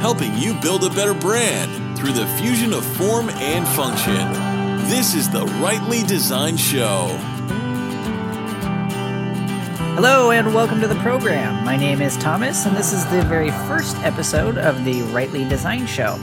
Helping 0.00 0.36
you 0.36 0.54
build 0.60 0.84
a 0.84 0.90
better 0.90 1.14
brand 1.14 1.96
through 1.96 2.12
the 2.12 2.26
fusion 2.38 2.72
of 2.72 2.84
form 2.96 3.30
and 3.30 3.66
function. 3.68 4.32
This 4.88 5.14
is 5.14 5.28
the 5.30 5.46
Rightly 5.62 6.02
Designed 6.02 6.58
Show. 6.58 7.16
Hello 9.94 10.30
and 10.30 10.54
welcome 10.54 10.80
to 10.80 10.88
the 10.88 10.94
program. 10.96 11.64
My 11.64 11.76
name 11.76 12.00
is 12.00 12.16
Thomas, 12.16 12.64
and 12.64 12.76
this 12.76 12.92
is 12.92 13.04
the 13.06 13.22
very 13.22 13.50
first 13.50 13.96
episode 13.98 14.56
of 14.56 14.84
the 14.84 15.02
Rightly 15.02 15.44
Designed 15.44 15.88
Show. 15.88 16.18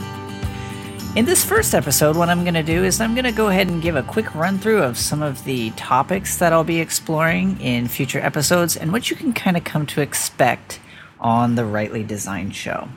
In 1.16 1.24
this 1.24 1.44
first 1.44 1.74
episode, 1.74 2.16
what 2.16 2.28
I'm 2.28 2.44
going 2.44 2.54
to 2.54 2.62
do 2.62 2.84
is 2.84 3.00
I'm 3.00 3.14
going 3.14 3.24
to 3.24 3.32
go 3.32 3.48
ahead 3.48 3.68
and 3.68 3.82
give 3.82 3.96
a 3.96 4.02
quick 4.02 4.34
run 4.34 4.58
through 4.58 4.82
of 4.82 4.96
some 4.96 5.22
of 5.22 5.42
the 5.44 5.70
topics 5.70 6.36
that 6.36 6.52
I'll 6.52 6.64
be 6.64 6.80
exploring 6.80 7.60
in 7.60 7.88
future 7.88 8.20
episodes 8.20 8.76
and 8.76 8.92
what 8.92 9.10
you 9.10 9.16
can 9.16 9.32
kind 9.32 9.56
of 9.56 9.64
come 9.64 9.84
to 9.86 10.00
expect 10.00 10.80
on 11.18 11.56
the 11.56 11.64
Rightly 11.64 12.04
Designed 12.04 12.54
Show. 12.54 12.88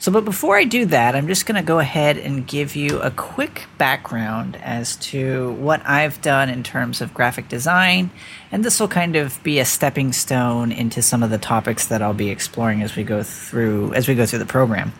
So, 0.00 0.10
but 0.10 0.24
before 0.24 0.56
I 0.56 0.64
do 0.64 0.86
that, 0.86 1.14
I'm 1.14 1.28
just 1.28 1.46
going 1.46 1.54
to 1.54 1.64
go 1.64 1.78
ahead 1.78 2.16
and 2.18 2.44
give 2.44 2.74
you 2.74 2.98
a 3.00 3.12
quick 3.12 3.66
background 3.78 4.56
as 4.56 4.96
to 4.96 5.52
what 5.52 5.86
I've 5.86 6.20
done 6.20 6.48
in 6.48 6.64
terms 6.64 7.00
of 7.00 7.14
graphic 7.14 7.48
design, 7.48 8.10
and 8.50 8.64
this 8.64 8.80
will 8.80 8.88
kind 8.88 9.14
of 9.14 9.40
be 9.44 9.60
a 9.60 9.64
stepping 9.64 10.12
stone 10.12 10.72
into 10.72 11.02
some 11.02 11.22
of 11.22 11.30
the 11.30 11.38
topics 11.38 11.86
that 11.86 12.02
I'll 12.02 12.14
be 12.14 12.30
exploring 12.30 12.82
as 12.82 12.96
we 12.96 13.04
go 13.04 13.22
through 13.22 13.94
as 13.94 14.08
we 14.08 14.16
go 14.16 14.26
through 14.26 14.40
the 14.40 14.46
program. 14.46 14.92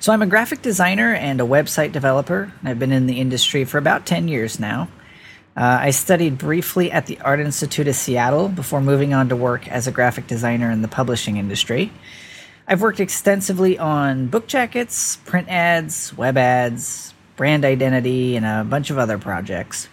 So, 0.00 0.12
I'm 0.12 0.22
a 0.22 0.26
graphic 0.26 0.62
designer 0.62 1.14
and 1.14 1.40
a 1.40 1.44
website 1.44 1.92
developer. 1.92 2.52
I've 2.62 2.78
been 2.78 2.92
in 2.92 3.06
the 3.06 3.20
industry 3.20 3.64
for 3.64 3.78
about 3.78 4.06
10 4.06 4.28
years 4.28 4.58
now. 4.60 4.88
Uh, 5.56 5.78
I 5.82 5.90
studied 5.90 6.36
briefly 6.36 6.90
at 6.90 7.06
the 7.06 7.20
Art 7.20 7.38
Institute 7.38 7.86
of 7.86 7.94
Seattle 7.94 8.48
before 8.48 8.80
moving 8.80 9.14
on 9.14 9.28
to 9.28 9.36
work 9.36 9.68
as 9.68 9.86
a 9.86 9.92
graphic 9.92 10.26
designer 10.26 10.70
in 10.70 10.82
the 10.82 10.88
publishing 10.88 11.36
industry. 11.36 11.92
I've 12.66 12.80
worked 12.80 12.98
extensively 12.98 13.78
on 13.78 14.26
book 14.26 14.48
jackets, 14.48 15.16
print 15.16 15.48
ads, 15.48 16.16
web 16.16 16.36
ads, 16.36 17.14
brand 17.36 17.64
identity, 17.64 18.36
and 18.36 18.44
a 18.44 18.64
bunch 18.64 18.90
of 18.90 18.98
other 18.98 19.18
projects. 19.18 19.88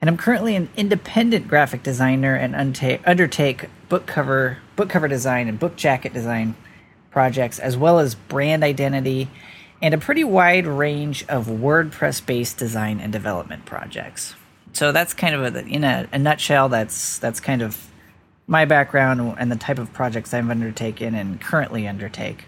And 0.00 0.08
I'm 0.08 0.16
currently 0.16 0.56
an 0.56 0.70
independent 0.76 1.46
graphic 1.46 1.82
designer 1.82 2.34
and 2.34 2.56
undertake 3.04 3.66
book 3.88 4.06
cover, 4.06 4.58
book 4.74 4.88
cover 4.88 5.08
design 5.08 5.46
and 5.46 5.58
book 5.58 5.76
jacket 5.76 6.14
design 6.14 6.56
projects, 7.10 7.58
as 7.58 7.76
well 7.76 7.98
as 7.98 8.14
brand 8.14 8.64
identity 8.64 9.28
and 9.82 9.94
a 9.94 9.98
pretty 9.98 10.24
wide 10.24 10.66
range 10.66 11.24
of 11.28 11.46
WordPress 11.46 12.24
based 12.24 12.58
design 12.58 13.00
and 13.00 13.12
development 13.12 13.64
projects. 13.64 14.34
So 14.72 14.92
that's 14.92 15.14
kind 15.14 15.34
of 15.34 15.56
a, 15.56 15.66
in 15.66 15.84
a, 15.84 16.08
a 16.12 16.18
nutshell. 16.18 16.68
That's 16.68 17.18
that's 17.18 17.40
kind 17.40 17.62
of 17.62 17.90
my 18.46 18.64
background 18.64 19.36
and 19.38 19.50
the 19.50 19.56
type 19.56 19.78
of 19.78 19.92
projects 19.92 20.34
I've 20.34 20.50
undertaken 20.50 21.14
and 21.14 21.40
currently 21.40 21.86
undertake. 21.86 22.44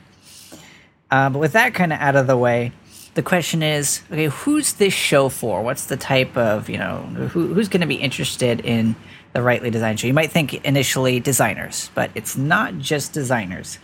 Uh, 1.10 1.30
but 1.30 1.38
with 1.38 1.52
that 1.52 1.74
kind 1.74 1.92
of 1.92 2.00
out 2.00 2.16
of 2.16 2.26
the 2.26 2.36
way, 2.36 2.72
the 3.14 3.22
question 3.22 3.62
is 3.62 4.02
okay, 4.10 4.26
who's 4.26 4.74
this 4.74 4.94
show 4.94 5.28
for? 5.28 5.62
What's 5.62 5.86
the 5.86 5.96
type 5.96 6.36
of, 6.36 6.68
you 6.68 6.78
know, 6.78 6.98
who, 7.32 7.52
who's 7.54 7.68
going 7.68 7.82
to 7.82 7.86
be 7.86 7.96
interested 7.96 8.60
in 8.60 8.96
the 9.32 9.42
Rightly 9.42 9.70
Designed 9.70 10.00
show? 10.00 10.06
You 10.06 10.14
might 10.14 10.30
think 10.30 10.64
initially 10.64 11.20
designers, 11.20 11.90
but 11.94 12.10
it's 12.14 12.36
not 12.36 12.78
just 12.78 13.12
designers. 13.12 13.78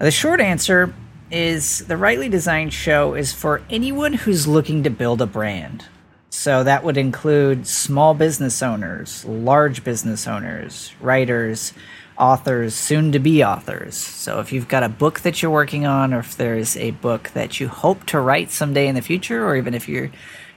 Uh, 0.00 0.04
the 0.04 0.10
short 0.10 0.40
answer 0.40 0.94
is 1.30 1.86
the 1.86 1.96
Rightly 1.96 2.28
Designed 2.28 2.72
show 2.72 3.14
is 3.14 3.32
for 3.32 3.62
anyone 3.70 4.12
who's 4.12 4.46
looking 4.46 4.82
to 4.82 4.90
build 4.90 5.22
a 5.22 5.26
brand. 5.26 5.86
So 6.30 6.64
that 6.64 6.82
would 6.82 6.96
include 6.96 7.66
small 7.66 8.14
business 8.14 8.62
owners, 8.62 9.24
large 9.24 9.84
business 9.84 10.26
owners, 10.26 10.92
writers, 11.00 11.72
authors, 12.18 12.74
soon 12.74 13.12
to 13.12 13.18
be 13.18 13.44
authors. 13.44 13.96
So 13.96 14.40
if 14.40 14.52
you've 14.52 14.68
got 14.68 14.82
a 14.82 14.88
book 14.88 15.20
that 15.20 15.42
you're 15.42 15.50
working 15.50 15.86
on, 15.86 16.14
or 16.14 16.20
if 16.20 16.36
there's 16.36 16.76
a 16.76 16.92
book 16.92 17.30
that 17.34 17.60
you 17.60 17.68
hope 17.68 18.04
to 18.06 18.20
write 18.20 18.50
someday 18.50 18.86
in 18.88 18.94
the 18.94 19.02
future, 19.02 19.44
or 19.44 19.56
even 19.56 19.74
if 19.74 19.88
you're 19.88 20.10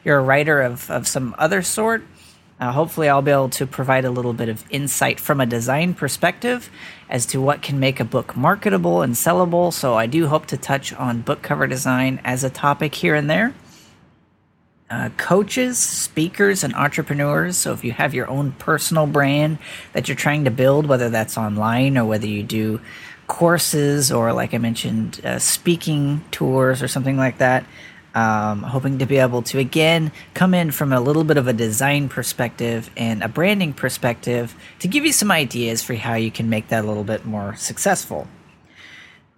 you're 0.04 0.20
a 0.20 0.24
writer 0.24 0.62
of, 0.62 0.90
of 0.92 1.08
some 1.08 1.36
other 1.38 1.62
sort, 1.62 2.04
uh, 2.60 2.72
hopefully 2.72 3.10
I'll 3.10 3.22
be 3.22 3.32
able 3.32 3.50
to 3.50 3.68
provide 3.68 4.06
a 4.06 4.12
little 4.12 4.34
bit 4.34 4.50
of 4.50 4.64
insight 4.70 5.20
from 5.20 5.42
a 5.42 5.46
design 5.46 5.94
perspective 5.94 6.70
as 7.10 7.26
to 7.28 7.42
what 7.42 7.62
can 7.62 7.80
make 7.80 8.00
a 8.00 8.06
book 8.06 8.36
marketable 8.36 9.02
and 9.02 9.14
sellable. 9.14 9.74
So 9.74 9.96
I 9.96 10.08
do 10.08 10.28
hope 10.28 10.46
to 10.48 10.58
touch 10.58 10.94
on 10.94 11.22
book 11.22 11.42
cover 11.42 11.68
design 11.68 12.22
as 12.24 12.44
a 12.44 12.50
topic 12.50 12.96
here 12.96 13.16
and 13.16 13.30
there 13.30 13.54
uh, 14.90 15.10
coaches, 15.18 15.78
speakers, 15.80 16.64
and 16.64 16.74
entrepreneurs. 16.76 17.58
So 17.58 17.74
if 17.74 17.84
you 17.84 17.92
have 17.92 18.14
your 18.14 18.30
own 18.30 18.52
personal 18.54 19.08
brand 19.08 19.58
that 19.94 20.08
you're 20.08 20.16
trying 20.16 20.46
to 20.46 20.52
build, 20.52 20.86
whether 20.86 21.10
that's 21.10 21.38
online 21.38 21.98
or 21.98 22.06
whether 22.06 22.28
you 22.28 22.44
do 22.44 22.80
courses 23.28 24.12
or, 24.12 24.32
like 24.34 24.54
I 24.54 24.60
mentioned, 24.60 25.26
uh, 25.26 25.40
speaking 25.40 26.24
tours 26.30 26.84
or 26.84 26.88
something 26.88 27.18
like 27.18 27.40
that, 27.40 27.66
um, 28.16 28.64
hoping 28.64 28.98
to 29.00 29.06
be 29.06 29.18
able 29.18 29.42
to 29.44 29.60
again 29.60 30.12
come 30.34 30.54
in 30.54 30.72
from 30.72 30.92
a 30.94 31.00
little 31.00 31.26
bit 31.26 31.38
of 31.38 31.48
a 31.48 31.54
design 31.54 32.10
perspective 32.10 32.90
and 32.96 33.22
a 33.22 33.28
branding 33.28 33.74
perspective 33.74 34.56
to 34.80 34.88
give 34.88 35.06
you 35.06 35.12
some 35.12 35.30
ideas 35.30 35.84
for 35.84 35.94
how 35.94 36.16
you 36.16 36.32
can 36.32 36.50
make 36.50 36.70
that 36.70 36.84
a 36.84 36.88
little 36.88 37.04
bit 37.04 37.26
more 37.26 37.56
successful. 37.56 38.28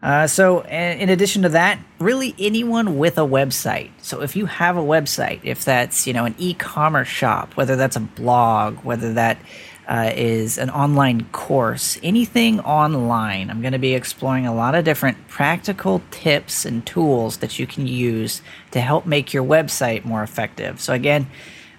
Uh, 0.01 0.27
so, 0.27 0.61
in 0.65 1.09
addition 1.09 1.41
to 1.41 1.49
that, 1.49 1.79
really 1.97 2.35
anyone 2.37 2.99
with 2.99 3.17
a 3.17 3.21
website. 3.21 3.89
So, 3.99 4.21
if 4.21 4.35
you 4.35 4.45
have 4.45 4.77
a 4.77 4.81
website, 4.81 5.39
if 5.41 5.65
that's 5.65 6.05
you 6.05 6.13
know 6.13 6.25
an 6.25 6.35
e-commerce 6.37 7.07
shop, 7.07 7.53
whether 7.55 7.75
that's 7.75 7.95
a 7.95 8.01
blog, 8.01 8.77
whether 8.83 9.13
that 9.13 9.39
uh, 9.87 10.11
is 10.13 10.57
an 10.57 10.69
online 10.69 11.23
course, 11.31 11.97
anything 12.03 12.59
online, 12.59 13.49
I'm 13.49 13.61
going 13.61 13.73
to 13.73 13.79
be 13.79 13.93
exploring 13.93 14.45
a 14.45 14.53
lot 14.53 14.75
of 14.75 14.83
different 14.83 15.27
practical 15.29 16.01
tips 16.11 16.65
and 16.65 16.85
tools 16.85 17.37
that 17.37 17.57
you 17.57 17.65
can 17.65 17.87
use 17.87 18.41
to 18.71 18.81
help 18.81 19.05
make 19.05 19.33
your 19.33 19.45
website 19.45 20.03
more 20.03 20.23
effective. 20.23 20.81
So, 20.81 20.93
again, 20.93 21.27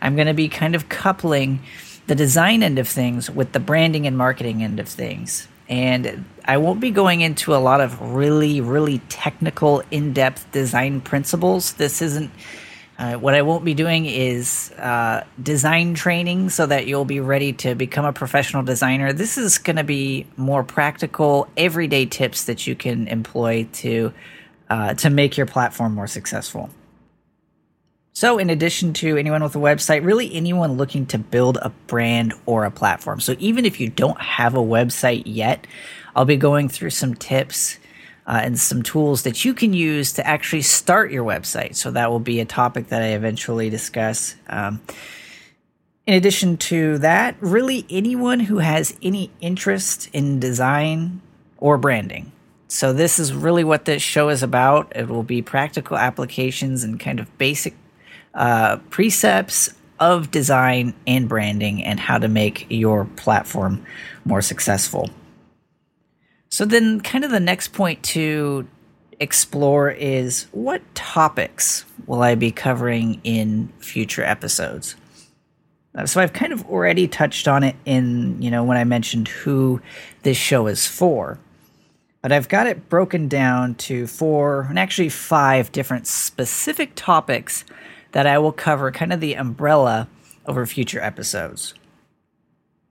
I'm 0.01 0.17
going 0.17 0.27
to 0.27 0.35
be 0.35 0.49
kind 0.49 0.75
of 0.75 0.89
coupling 0.89 1.61
the 2.07 2.15
design 2.15 2.63
end 2.63 2.79
of 2.79 2.89
things 2.89 3.31
with 3.31 3.53
the 3.53 3.61
branding 3.61 4.07
and 4.07 4.17
marketing 4.17 4.63
end 4.63 4.81
of 4.81 4.89
things. 4.89 5.47
And 5.69 6.25
I 6.47 6.57
won't 6.57 6.81
be 6.81 6.91
going 6.91 7.21
into 7.21 7.55
a 7.55 7.59
lot 7.59 7.83
of 7.83 8.01
really, 8.01 8.63
really 8.63 9.01
technical, 9.11 9.83
in 9.91 10.15
depth 10.15 10.51
design 10.51 11.03
principles. 11.03 11.75
This 11.75 12.01
isn't. 12.01 12.31
Uh, 12.99 13.15
what 13.15 13.35
I 13.35 13.43
won't 13.43 13.65
be 13.65 13.75
doing 13.75 14.07
is 14.07 14.73
uh, 14.73 15.23
design 15.41 15.95
training 15.95 16.51
so 16.51 16.67
that 16.67 16.89
you'll 16.89 17.05
be 17.05 17.21
ready 17.21 17.53
to 17.55 17.77
become 17.77 18.05
a 18.05 18.13
professional 18.13 18.65
designer. 18.65 19.13
This 19.13 19.39
is 19.39 19.57
going 19.59 19.77
to 19.77 19.85
be 19.85 20.27
more 20.37 20.65
practical, 20.65 21.47
everyday 21.57 22.07
tips 22.07 22.45
that 22.45 22.67
you 22.67 22.75
can 22.75 23.07
employ 23.07 23.69
to 23.75 24.13
uh, 24.69 24.95
to 24.95 25.11
make 25.11 25.37
your 25.37 25.47
platform 25.47 25.95
more 25.95 26.09
successful. 26.09 26.71
So, 28.13 28.37
in 28.37 28.51
addition 28.51 28.93
to 28.95 29.17
anyone 29.17 29.45
with 29.45 29.55
a 29.55 29.61
website, 29.61 30.05
really 30.05 30.35
anyone 30.35 30.73
looking 30.73 31.07
to 31.07 31.19
build 31.19 31.57
a 31.63 31.71
brand 31.87 32.35
or 32.47 32.65
a 32.65 32.71
platform. 32.71 33.21
So, 33.21 33.37
even 33.39 33.65
if 33.65 33.79
you 33.79 33.89
don't 33.89 34.21
have 34.21 34.57
a 34.57 34.59
website 34.59 35.23
yet, 35.25 35.69
I'll 36.17 36.25
be 36.25 36.37
going 36.37 36.69
through 36.69 36.91
some 36.91 37.15
tips 37.15 37.79
uh, 38.29 38.41
and 38.45 38.59
some 38.59 38.83
tools 38.83 39.23
that 39.23 39.45
you 39.45 39.55
can 39.55 39.73
use 39.73 40.13
to 40.13 40.27
actually 40.27 40.63
start 40.63 41.11
your 41.11 41.25
website. 41.25 41.75
So, 41.75 41.91
that 41.91 42.11
will 42.11 42.21
be 42.21 42.39
a 42.41 42.45
topic 42.45 42.89
that 42.89 43.03
I 43.03 43.09
eventually 43.09 43.71
discuss. 43.71 44.37
Um, 44.49 44.81
in 46.07 46.15
addition 46.15 46.57
to 46.59 46.99
that, 46.99 47.37
really 47.41 47.87
anyone 47.91 48.41
who 48.41 48.59
has 48.59 48.97
any 49.03 49.31
interest 49.41 50.09
in 50.13 50.39
design 50.41 51.21
or 51.57 51.79
branding. 51.79 52.31
So, 52.69 52.93
this 52.93 53.19
is 53.19 53.33
really 53.33 53.65
what 53.65 53.87
this 53.87 54.03
show 54.03 54.29
is 54.29 54.43
about. 54.43 54.93
It 54.95 55.09
will 55.09 55.23
be 55.23 55.41
practical 55.41 55.97
applications 55.97 56.85
and 56.85 57.01
kind 57.01 57.19
of 57.19 57.39
basic 57.39 57.75
uh, 58.35 58.77
precepts 58.91 59.71
of 60.01 60.31
design 60.31 60.95
and 61.07 61.29
branding 61.29 61.83
and 61.83 61.99
how 61.99 62.19
to 62.19 62.29
make 62.29 62.67
your 62.69 63.07
platform 63.17 63.85
more 64.25 64.43
successful. 64.43 65.11
So, 66.59 66.65
then, 66.65 67.01
kind 67.03 67.25
of 67.25 67.31
the 67.31 67.39
next 67.39 67.69
point 67.69 68.03
to 68.03 68.67
explore 69.21 69.93
is 69.93 70.49
what 70.51 70.83
topics 70.97 71.85
will 72.09 72.21
I 72.21 72.35
be 72.35 72.51
covering 72.51 73.21
in 73.23 73.73
future 73.79 74.25
episodes? 74.25 74.97
Uh, 75.95 76.05
so, 76.05 76.21
I've 76.21 76.33
kind 76.33 76.53
of 76.53 76.67
already 76.67 77.07
touched 77.07 77.47
on 77.47 77.63
it 77.63 77.77
in, 77.85 78.43
you 78.43 78.51
know, 78.51 78.65
when 78.65 78.77
I 78.77 78.83
mentioned 78.83 79.29
who 79.29 79.81
this 80.25 80.37
show 80.37 80.67
is 80.67 80.85
for. 80.85 81.39
But 82.23 82.33
I've 82.33 82.49
got 82.49 82.67
it 82.67 82.89
broken 82.89 83.29
down 83.29 83.77
to 83.77 84.09
four 84.09 84.63
and 84.63 84.81
actually 84.81 85.11
five 85.11 85.71
different 85.71 86.09
specific 86.09 86.91
topics 86.97 87.65
that 88.11 88.27
I 88.27 88.39
will 88.39 88.51
cover 88.51 88.91
kind 88.91 89.13
of 89.13 89.21
the 89.21 89.35
umbrella 89.35 90.09
over 90.45 90.67
future 90.67 91.01
episodes. 91.01 91.75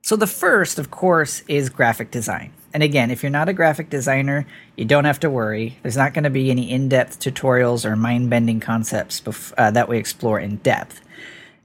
So, 0.03 0.15
the 0.15 0.25
first, 0.25 0.79
of 0.79 0.89
course, 0.89 1.43
is 1.49 1.67
graphic 1.69 2.11
design. 2.11 2.53
And 2.77 2.83
again, 2.83 3.09
if 3.09 3.23
you're 3.23 3.31
not 3.31 3.49
a 3.49 3.53
graphic 3.53 3.89
designer, 3.89 4.45
you 4.75 4.85
don't 4.85 5.05
have 5.05 5.19
to 5.21 5.31
worry. 5.31 5.79
There's 5.81 5.97
not 5.97 6.13
going 6.13 6.25
to 6.25 6.29
be 6.29 6.51
any 6.51 6.69
in 6.69 6.89
depth 6.89 7.19
tutorials 7.19 7.85
or 7.85 7.95
mind 7.95 8.29
bending 8.29 8.59
concepts 8.59 9.19
bef- 9.19 9.51
uh, 9.57 9.71
that 9.71 9.89
we 9.89 9.97
explore 9.97 10.39
in 10.39 10.57
depth. 10.57 11.01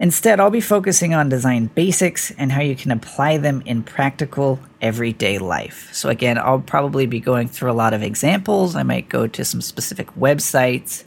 Instead, 0.01 0.41
I'll 0.41 0.49
be 0.49 0.63
focusing 0.63 1.13
on 1.13 1.29
design 1.29 1.67
basics 1.67 2.31
and 2.39 2.51
how 2.51 2.63
you 2.63 2.75
can 2.75 2.91
apply 2.91 3.37
them 3.37 3.63
in 3.67 3.83
practical 3.83 4.59
everyday 4.81 5.39
life. 5.39 5.91
So, 5.93 6.09
again, 6.09 6.39
I'll 6.39 6.61
probably 6.61 7.05
be 7.05 7.21
going 7.21 7.47
through 7.47 7.73
a 7.73 7.75
lot 7.75 7.93
of 7.93 8.03
examples. 8.03 8.75
I 8.75 8.83
might 8.83 9.11
go 9.11 9.27
to 9.27 9.45
some 9.45 9.61
specific 9.61 10.11
websites 10.15 11.05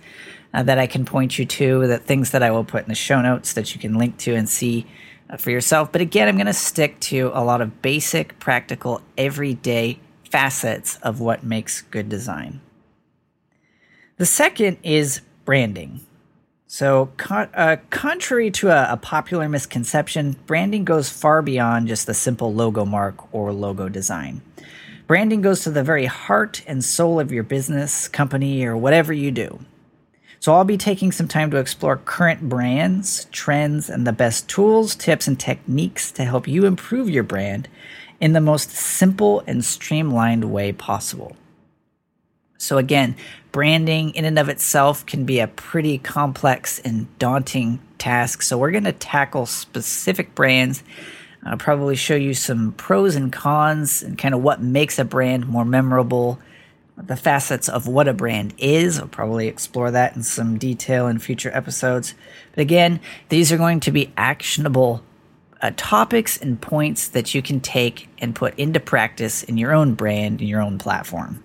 uh, 0.54 0.62
that 0.62 0.78
I 0.78 0.86
can 0.86 1.06
point 1.06 1.40
you 1.40 1.48
to, 1.48 1.88
that 1.88 2.04
things 2.04 2.30
that 2.30 2.44
I 2.44 2.52
will 2.52 2.64
put 2.64 2.84
in 2.84 2.90
the 2.90 2.94
show 2.94 3.24
notes 3.24 3.54
that 3.54 3.74
you 3.74 3.82
can 3.82 3.96
link 3.96 4.20
to 4.20 4.36
and 4.36 4.48
see 4.48 4.86
for 5.38 5.52
yourself. 5.52 5.92
But 5.92 6.02
again, 6.02 6.28
I'm 6.28 6.36
going 6.36 6.46
to 6.46 6.54
stick 6.54 7.00
to 7.02 7.32
a 7.34 7.44
lot 7.44 7.62
of 7.62 7.82
basic, 7.82 8.40
practical, 8.40 9.02
everyday 9.18 10.00
facets 10.30 10.98
of 10.98 11.20
what 11.20 11.44
makes 11.44 11.82
good 11.82 12.10
design. 12.10 12.62
The 14.18 14.26
second 14.26 14.78
is 14.84 15.22
branding. 15.44 16.02
So, 16.68 17.12
con- 17.18 17.50
uh, 17.54 17.78
contrary 17.90 18.50
to 18.52 18.70
a, 18.70 18.94
a, 18.94 18.98
popular 18.98 19.48
misconception, 19.48 20.36
branding 20.46 20.84
goes 20.84 21.10
far 21.10 21.42
beyond 21.42 21.88
just 21.88 22.08
the 22.08 22.14
simple 22.14 22.54
logo 22.54 22.86
mark 22.86 23.34
or 23.34 23.54
logo 23.54 23.88
design. 23.88 24.42
Branding 25.08 25.42
goes 25.42 25.62
to 25.64 25.70
the 25.70 25.84
very 25.84 26.06
heart 26.06 26.64
and 26.66 26.84
soul 26.84 27.20
of 27.20 27.32
your 27.32 27.44
business, 27.44 28.08
company, 28.08 28.66
or 28.66 28.76
whatever 28.76 29.14
you 29.14 29.32
do. 29.32 29.60
So, 30.46 30.54
I'll 30.54 30.64
be 30.64 30.78
taking 30.78 31.12
some 31.12 31.28
time 31.28 31.50
to 31.50 31.58
explore 31.58 31.98
current 31.98 32.48
brands, 32.48 33.26
trends, 33.32 33.90
and 33.90 34.06
the 34.06 34.14
best 34.14 34.48
tools, 34.48 34.94
tips, 34.94 35.28
and 35.28 35.40
techniques 35.40 36.12
to 36.12 36.24
help 36.24 36.48
you 36.48 36.68
improve 36.68 37.10
your 37.10 37.24
brand 37.24 37.68
in 38.20 38.34
the 38.34 38.42
most 38.42 38.70
simple 38.70 39.42
and 39.48 39.66
streamlined 39.66 40.52
way 40.52 40.72
possible. 40.72 41.36
So, 42.60 42.78
again, 42.78 43.16
branding 43.52 44.14
in 44.14 44.24
and 44.24 44.38
of 44.38 44.48
itself 44.48 45.04
can 45.08 45.26
be 45.26 45.40
a 45.40 45.48
pretty 45.48 45.98
complex 45.98 46.78
and 46.78 47.08
daunting 47.18 47.80
task. 47.98 48.44
So, 48.44 48.56
we're 48.56 48.70
going 48.70 48.84
to 48.84 48.92
tackle 48.92 49.48
specific 49.48 50.36
brands, 50.36 50.84
I'll 51.44 51.58
probably 51.58 51.96
show 51.96 52.16
you 52.16 52.36
some 52.36 52.74
pros 52.74 53.16
and 53.16 53.34
cons 53.34 54.04
and 54.04 54.16
kind 54.16 54.36
of 54.36 54.44
what 54.44 54.62
makes 54.62 55.00
a 55.00 55.06
brand 55.06 55.48
more 55.48 55.66
memorable, 55.66 56.40
the 56.98 57.16
facets 57.16 57.68
of 57.68 57.88
what 57.88 58.08
a 58.08 58.14
brand 58.14 58.54
is. 58.58 59.00
I'll 59.00 59.08
probably 59.08 59.48
explore 59.48 59.92
that 59.92 60.16
in 60.16 60.24
some 60.24 60.58
detail 60.58 61.08
in 61.08 61.20
future 61.20 61.52
episodes. 61.54 62.14
But 62.52 62.62
again, 62.62 63.00
these 63.30 63.52
are 63.52 63.58
going 63.58 63.82
to 63.82 63.92
be 63.92 64.14
actionable 64.16 65.04
uh, 65.62 65.72
topics 65.76 66.38
and 66.38 66.60
points 66.60 67.08
that 67.10 67.34
you 67.34 67.42
can 67.42 67.60
take 67.60 68.10
and 68.20 68.36
put 68.36 68.58
into 68.58 68.80
practice 68.80 69.44
in 69.44 69.58
your 69.58 69.74
own 69.74 69.94
brand, 69.94 70.42
in 70.42 70.48
your 70.48 70.62
own 70.62 70.78
platform. 70.78 71.44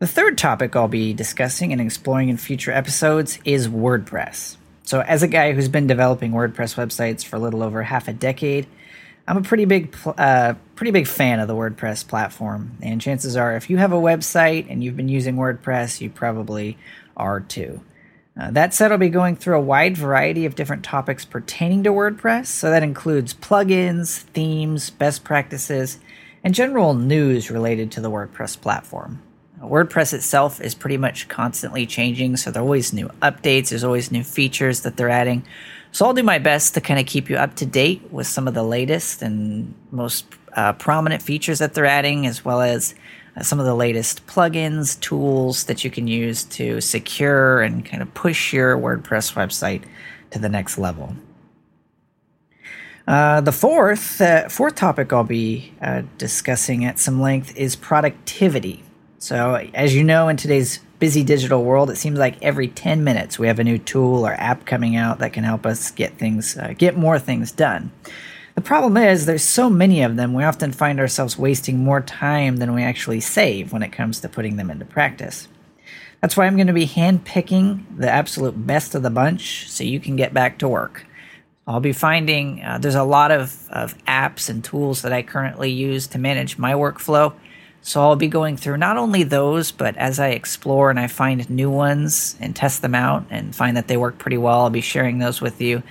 The 0.00 0.06
third 0.06 0.36
topic 0.36 0.74
I'll 0.74 0.88
be 0.88 1.14
discussing 1.14 1.72
and 1.72 1.80
exploring 1.80 2.28
in 2.28 2.36
future 2.36 2.72
episodes 2.72 3.38
is 3.44 3.68
WordPress. 3.68 4.56
So, 4.82 5.00
as 5.00 5.22
a 5.22 5.28
guy 5.28 5.52
who's 5.52 5.68
been 5.68 5.86
developing 5.86 6.32
WordPress 6.32 6.74
websites 6.74 7.24
for 7.24 7.36
a 7.36 7.38
little 7.38 7.62
over 7.62 7.82
half 7.82 8.06
a 8.06 8.12
decade, 8.12 8.66
I'm 9.26 9.38
a 9.38 9.42
pretty 9.42 9.64
big, 9.64 9.96
uh, 10.06 10.54
pretty 10.74 10.90
big 10.90 11.06
fan 11.06 11.40
of 11.40 11.48
the 11.48 11.54
WordPress 11.54 12.06
platform. 12.06 12.76
And 12.82 13.00
chances 13.00 13.36
are, 13.36 13.56
if 13.56 13.70
you 13.70 13.78
have 13.78 13.92
a 13.92 13.96
website 13.96 14.66
and 14.68 14.84
you've 14.84 14.96
been 14.96 15.08
using 15.08 15.36
WordPress, 15.36 16.00
you 16.00 16.10
probably 16.10 16.76
are 17.16 17.40
too. 17.40 17.80
Uh, 18.38 18.50
that 18.50 18.74
said, 18.74 18.90
I'll 18.90 18.98
be 18.98 19.08
going 19.08 19.36
through 19.36 19.56
a 19.56 19.62
wide 19.62 19.96
variety 19.96 20.44
of 20.44 20.56
different 20.56 20.84
topics 20.84 21.24
pertaining 21.24 21.84
to 21.84 21.90
WordPress. 21.90 22.46
So 22.46 22.68
that 22.70 22.82
includes 22.82 23.32
plugins, 23.32 24.18
themes, 24.18 24.90
best 24.90 25.24
practices, 25.24 26.00
and 26.42 26.54
general 26.54 26.94
news 26.94 27.50
related 27.50 27.92
to 27.92 28.00
the 28.00 28.10
WordPress 28.10 28.60
platform. 28.60 29.22
WordPress 29.62 30.12
itself 30.12 30.60
is 30.60 30.74
pretty 30.74 30.96
much 30.96 31.28
constantly 31.28 31.86
changing, 31.86 32.36
so 32.36 32.50
there 32.50 32.60
are 32.60 32.64
always 32.64 32.92
new 32.92 33.08
updates, 33.22 33.70
there's 33.70 33.84
always 33.84 34.10
new 34.10 34.22
features 34.22 34.80
that 34.80 34.96
they're 34.96 35.08
adding. 35.08 35.44
So 35.94 36.04
I'll 36.04 36.12
do 36.12 36.24
my 36.24 36.40
best 36.40 36.74
to 36.74 36.80
kind 36.80 36.98
of 36.98 37.06
keep 37.06 37.30
you 37.30 37.36
up 37.36 37.54
to 37.54 37.64
date 37.64 38.02
with 38.10 38.26
some 38.26 38.48
of 38.48 38.54
the 38.54 38.64
latest 38.64 39.22
and 39.22 39.72
most 39.92 40.26
uh, 40.54 40.72
prominent 40.72 41.22
features 41.22 41.60
that 41.60 41.74
they're 41.74 41.86
adding, 41.86 42.26
as 42.26 42.44
well 42.44 42.62
as 42.62 42.96
uh, 43.36 43.44
some 43.44 43.60
of 43.60 43.64
the 43.64 43.76
latest 43.76 44.26
plugins, 44.26 44.98
tools 44.98 45.66
that 45.66 45.84
you 45.84 45.92
can 45.92 46.08
use 46.08 46.42
to 46.46 46.80
secure 46.80 47.62
and 47.62 47.86
kind 47.86 48.02
of 48.02 48.12
push 48.12 48.52
your 48.52 48.76
WordPress 48.76 49.34
website 49.34 49.84
to 50.32 50.40
the 50.40 50.48
next 50.48 50.78
level. 50.78 51.14
Uh, 53.06 53.40
the 53.40 53.52
fourth 53.52 54.20
uh, 54.20 54.48
fourth 54.48 54.74
topic 54.74 55.12
I'll 55.12 55.22
be 55.22 55.74
uh, 55.80 56.02
discussing 56.18 56.84
at 56.84 56.98
some 56.98 57.20
length 57.20 57.56
is 57.56 57.76
productivity. 57.76 58.82
So, 59.18 59.54
as 59.74 59.94
you 59.94 60.04
know, 60.04 60.28
in 60.28 60.36
today's 60.36 60.80
busy 60.98 61.24
digital 61.24 61.64
world, 61.64 61.90
it 61.90 61.96
seems 61.96 62.18
like 62.18 62.42
every 62.42 62.68
10 62.68 63.04
minutes 63.04 63.38
we 63.38 63.46
have 63.46 63.58
a 63.58 63.64
new 63.64 63.78
tool 63.78 64.26
or 64.26 64.32
app 64.34 64.66
coming 64.66 64.96
out 64.96 65.18
that 65.18 65.32
can 65.32 65.44
help 65.44 65.66
us 65.66 65.90
get 65.90 66.18
things, 66.18 66.56
uh, 66.56 66.74
get 66.76 66.96
more 66.96 67.18
things 67.18 67.52
done. 67.52 67.92
The 68.54 68.60
problem 68.60 68.96
is 68.96 69.26
there's 69.26 69.42
so 69.42 69.68
many 69.68 70.02
of 70.02 70.16
them, 70.16 70.32
we 70.32 70.44
often 70.44 70.72
find 70.72 71.00
ourselves 71.00 71.38
wasting 71.38 71.78
more 71.78 72.00
time 72.00 72.58
than 72.58 72.72
we 72.72 72.82
actually 72.82 73.20
save 73.20 73.72
when 73.72 73.82
it 73.82 73.90
comes 73.90 74.20
to 74.20 74.28
putting 74.28 74.56
them 74.56 74.70
into 74.70 74.84
practice. 74.84 75.48
That's 76.20 76.36
why 76.36 76.46
I'm 76.46 76.56
going 76.56 76.68
to 76.68 76.72
be 76.72 76.86
handpicking 76.86 77.98
the 77.98 78.10
absolute 78.10 78.66
best 78.66 78.94
of 78.94 79.02
the 79.02 79.10
bunch 79.10 79.68
so 79.68 79.84
you 79.84 80.00
can 80.00 80.16
get 80.16 80.32
back 80.32 80.58
to 80.58 80.68
work. 80.68 81.04
I'll 81.66 81.80
be 81.80 81.92
finding 81.92 82.62
uh, 82.62 82.78
there's 82.78 82.94
a 82.94 83.04
lot 83.04 83.30
of, 83.30 83.68
of 83.70 83.96
apps 84.04 84.48
and 84.48 84.62
tools 84.62 85.02
that 85.02 85.12
I 85.12 85.22
currently 85.22 85.70
use 85.70 86.06
to 86.08 86.18
manage 86.18 86.56
my 86.58 86.74
workflow 86.74 87.34
so 87.86 88.00
I'll 88.00 88.16
be 88.16 88.28
going 88.28 88.56
through 88.56 88.78
not 88.78 88.96
only 88.96 89.24
those, 89.24 89.70
but 89.70 89.94
as 89.98 90.18
I 90.18 90.28
explore 90.28 90.88
and 90.88 90.98
I 90.98 91.06
find 91.06 91.48
new 91.50 91.68
ones 91.68 92.34
and 92.40 92.56
test 92.56 92.80
them 92.80 92.94
out 92.94 93.26
and 93.28 93.54
find 93.54 93.76
that 93.76 93.88
they 93.88 93.98
work 93.98 94.16
pretty 94.16 94.38
well, 94.38 94.62
I'll 94.62 94.70
be 94.70 94.80
sharing 94.80 95.18
those 95.18 95.42
with 95.42 95.60
you, 95.60 95.82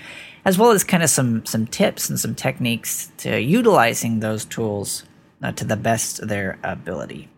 as 0.43 0.57
well 0.57 0.71
as 0.71 0.83
kind 0.83 1.03
of 1.03 1.11
some 1.11 1.45
some 1.45 1.67
tips 1.67 2.09
and 2.09 2.19
some 2.19 2.33
techniques 2.33 3.11
to 3.17 3.39
utilizing 3.39 4.21
those 4.21 4.43
tools 4.43 5.03
uh, 5.43 5.51
to 5.51 5.65
the 5.65 5.77
best 5.77 6.19
of 6.19 6.29
their 6.29 6.57
ability. 6.63 7.29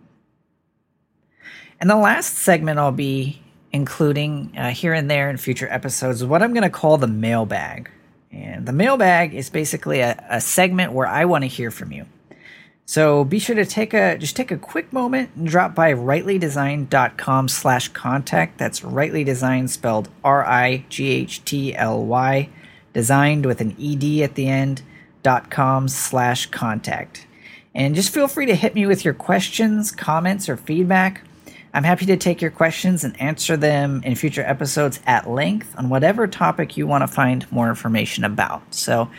And 1.81 1.89
the 1.89 1.97
last 1.97 2.35
segment 2.35 2.79
I'll 2.79 2.93
be 2.93 3.41
including 3.73 4.53
uh, 4.57 4.69
here 4.69 4.93
and 4.93 5.11
there 5.11 5.29
in 5.29 5.35
future 5.35 5.67
episodes 5.69 6.21
is 6.21 6.27
what 6.27 6.41
I'm 6.41 6.53
going 6.53 6.63
to 6.63 6.69
call 6.69 6.97
the 6.97 7.07
mailbag. 7.07 7.91
And 8.31 8.65
the 8.65 8.71
mailbag 8.71 9.33
is 9.33 9.49
basically 9.49 9.99
a, 9.99 10.25
a 10.29 10.39
segment 10.39 10.93
where 10.93 11.07
I 11.07 11.25
want 11.25 11.43
to 11.43 11.49
hear 11.49 11.71
from 11.71 11.91
you. 11.91 12.05
So 12.87 13.23
be 13.23 13.39
sure 13.39 13.55
to 13.55 13.65
take 13.65 13.95
a 13.95 14.15
just 14.17 14.35
take 14.35 14.51
a 14.51 14.57
quick 14.57 14.93
moment 14.93 15.31
and 15.35 15.47
drop 15.47 15.73
by 15.73 15.91
rightlydesigned.com 15.91 17.47
slash 17.47 17.87
contact. 17.89 18.59
That's 18.59 18.83
rightly 18.83 19.23
design 19.23 19.67
spelled 19.67 20.09
R-I-G-H-T-L-Y, 20.23 20.89
designed 22.93 23.45
with 23.47 23.61
an 23.61 23.75
E-D 23.79 24.23
at 24.23 24.35
the 24.35 24.47
end, 24.47 24.83
dot 25.23 25.49
com 25.49 25.87
slash 25.87 26.45
contact. 26.47 27.25
And 27.73 27.95
just 27.95 28.13
feel 28.13 28.27
free 28.27 28.45
to 28.45 28.55
hit 28.55 28.75
me 28.75 28.85
with 28.85 29.03
your 29.03 29.15
questions, 29.15 29.91
comments, 29.91 30.47
or 30.47 30.55
feedback. 30.55 31.21
I'm 31.73 31.83
happy 31.83 32.05
to 32.05 32.15
take 32.15 32.41
your 32.41 32.51
questions 32.51 33.03
and 33.03 33.19
answer 33.19 33.57
them 33.57 34.01
in 34.05 34.15
future 34.15 34.43
episodes 34.43 35.01
at 35.05 35.29
length 35.29 35.75
on 35.77 35.89
whatever 35.89 36.25
topic 36.25 36.77
you 36.77 36.87
want 36.87 37.01
to 37.01 37.07
find 37.07 37.51
more 37.51 37.67
information 37.67 38.23
about. 38.23 38.73
So 38.73 39.09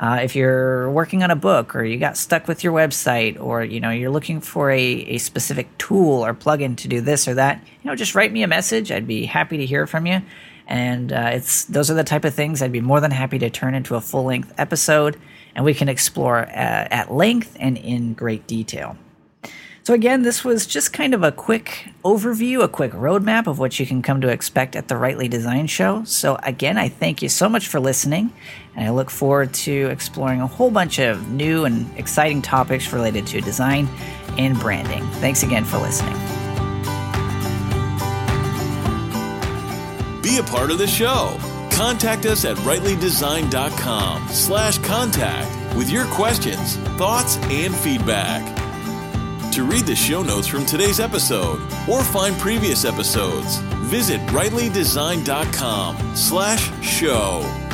uh, 0.00 0.20
if 0.22 0.34
you're 0.34 0.90
working 0.90 1.22
on 1.22 1.30
a 1.30 1.36
book 1.36 1.76
or 1.76 1.84
you 1.84 1.98
got 1.98 2.16
stuck 2.16 2.48
with 2.48 2.64
your 2.64 2.72
website 2.72 3.38
or 3.38 3.62
you 3.62 3.80
know 3.80 3.90
you're 3.90 4.10
looking 4.10 4.40
for 4.40 4.70
a, 4.70 4.80
a 4.80 5.18
specific 5.18 5.76
tool 5.76 6.24
or 6.24 6.34
plugin 6.34 6.76
to 6.76 6.88
do 6.88 7.00
this 7.02 7.28
or 7.28 7.34
that 7.34 7.62
you 7.82 7.90
know 7.90 7.94
just 7.94 8.14
write 8.14 8.32
me 8.32 8.42
a 8.42 8.48
message. 8.48 8.90
I'd 8.90 9.06
be 9.06 9.26
happy 9.26 9.58
to 9.58 9.66
hear 9.66 9.86
from 9.86 10.06
you. 10.06 10.22
And 10.66 11.12
uh, 11.12 11.30
it's 11.32 11.64
those 11.64 11.90
are 11.90 11.94
the 11.94 12.04
type 12.04 12.24
of 12.24 12.32
things 12.32 12.62
i'd 12.62 12.70
be 12.70 12.80
more 12.80 13.00
than 13.00 13.10
happy 13.10 13.40
to 13.40 13.50
turn 13.50 13.74
into 13.74 13.96
a 13.96 14.00
full 14.00 14.22
length 14.22 14.52
episode 14.56 15.20
and 15.56 15.64
we 15.64 15.74
can 15.74 15.88
explore 15.88 16.38
uh, 16.38 16.46
at 16.48 17.12
length 17.12 17.56
and 17.58 17.76
in 17.76 18.14
great 18.14 18.46
detail 18.46 18.96
so, 19.82 19.94
again, 19.94 20.22
this 20.22 20.44
was 20.44 20.66
just 20.66 20.92
kind 20.92 21.14
of 21.14 21.22
a 21.22 21.32
quick 21.32 21.88
overview, 22.04 22.62
a 22.62 22.68
quick 22.68 22.92
roadmap 22.92 23.46
of 23.46 23.58
what 23.58 23.80
you 23.80 23.86
can 23.86 24.02
come 24.02 24.20
to 24.20 24.28
expect 24.28 24.76
at 24.76 24.88
the 24.88 24.96
Rightly 24.96 25.26
Designed 25.26 25.70
Show. 25.70 26.04
So, 26.04 26.38
again, 26.42 26.76
I 26.76 26.90
thank 26.90 27.22
you 27.22 27.30
so 27.30 27.48
much 27.48 27.66
for 27.66 27.80
listening, 27.80 28.30
and 28.76 28.86
I 28.86 28.90
look 28.90 29.08
forward 29.10 29.54
to 29.54 29.86
exploring 29.86 30.42
a 30.42 30.46
whole 30.46 30.70
bunch 30.70 30.98
of 30.98 31.30
new 31.30 31.64
and 31.64 31.90
exciting 31.98 32.42
topics 32.42 32.92
related 32.92 33.26
to 33.28 33.40
design 33.40 33.88
and 34.36 34.58
branding. 34.60 35.02
Thanks 35.14 35.42
again 35.42 35.64
for 35.64 35.78
listening. 35.78 36.14
Be 40.22 40.38
a 40.38 40.42
part 40.42 40.70
of 40.70 40.78
the 40.78 40.86
show. 40.86 41.36
Contact 41.72 42.26
us 42.26 42.44
at 42.44 42.56
rightlydesigned.com 42.58 44.28
slash 44.28 44.78
contact 44.78 45.74
with 45.74 45.88
your 45.88 46.04
questions, 46.06 46.76
thoughts, 46.98 47.38
and 47.44 47.74
feedback. 47.74 48.69
To 49.52 49.64
read 49.64 49.84
the 49.84 49.96
show 49.96 50.22
notes 50.22 50.46
from 50.46 50.64
today's 50.64 51.00
episode 51.00 51.60
or 51.88 52.04
find 52.04 52.38
previous 52.38 52.84
episodes, 52.84 53.56
visit 53.90 54.20
rightlydesigned.com 54.28 56.14
slash 56.14 56.70
show. 56.82 57.69